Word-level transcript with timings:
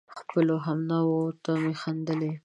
خپلو 0.19 0.55
همنوعو 0.65 1.21
ته 1.43 1.51
مې 1.61 1.73
خندلي 1.81 2.29
دي 2.31 2.31